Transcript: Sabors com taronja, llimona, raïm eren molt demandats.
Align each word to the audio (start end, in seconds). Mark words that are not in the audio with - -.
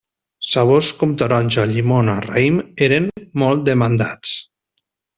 Sabors 0.51 0.87
com 1.01 1.13
taronja, 1.23 1.67
llimona, 1.75 2.17
raïm 2.31 2.57
eren 2.89 3.09
molt 3.45 3.67
demandats. 3.71 4.37